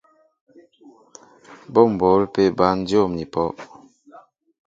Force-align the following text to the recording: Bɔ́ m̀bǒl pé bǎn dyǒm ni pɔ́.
Bɔ́ 1.73 1.85
m̀bǒl 1.93 2.21
pé 2.33 2.43
bǎn 2.57 2.77
dyǒm 2.87 3.11
ni 3.17 3.25
pɔ́. 3.33 3.47